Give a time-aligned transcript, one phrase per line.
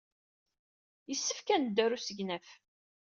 [1.09, 2.49] Yessefk ad neddu ɣer usegnaf.